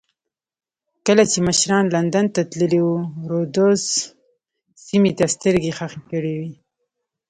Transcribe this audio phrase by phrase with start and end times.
[1.05, 2.95] کله چې مشران لندن ته تللي وو
[3.29, 3.83] رودز
[4.85, 6.51] سیمې ته سترګې خښې کړې وې.